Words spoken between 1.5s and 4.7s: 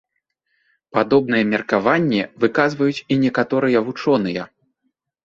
меркаванне выказваюць і некаторыя вучоныя.